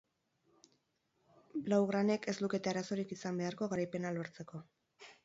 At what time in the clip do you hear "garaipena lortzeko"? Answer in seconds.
3.75-4.63